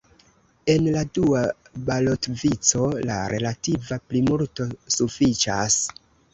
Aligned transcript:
En 0.73 0.87
la 0.95 1.03
dua 1.17 1.43
balotvico, 1.89 2.89
la 3.11 3.21
relativa 3.35 4.01
plimulto 4.09 4.69
sufiĉas. 5.01 5.81